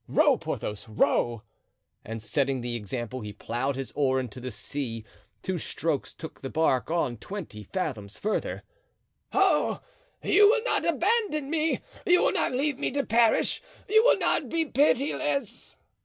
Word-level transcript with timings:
Row, 0.07 0.35
Porthos, 0.35 0.89
row." 0.89 1.43
And 2.03 2.23
setting 2.23 2.61
the 2.61 2.75
example 2.75 3.21
he 3.21 3.33
plowed 3.33 3.75
his 3.75 3.91
oar 3.91 4.19
into 4.19 4.39
the 4.39 4.49
sea; 4.49 5.05
two 5.43 5.59
strokes 5.59 6.11
took 6.11 6.41
the 6.41 6.49
bark 6.49 6.89
on 6.89 7.17
twenty 7.17 7.61
fathoms 7.61 8.17
further. 8.17 8.63
"Oh! 9.31 9.79
you 10.23 10.49
will 10.49 10.63
not 10.63 10.85
abandon 10.89 11.51
me! 11.51 11.81
You 12.07 12.23
will 12.23 12.33
not 12.33 12.51
leave 12.53 12.79
me 12.79 12.89
to 12.89 13.05
perish! 13.05 13.61
You 13.87 14.03
will 14.03 14.17
not 14.17 14.49
be 14.49 14.65
pitiless!" 14.65 15.77